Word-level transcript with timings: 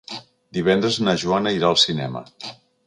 Divendres 0.57 0.97
na 1.09 1.15
Joana 1.25 1.55
irà 1.59 1.71
al 1.71 1.81
cinema. 1.87 2.27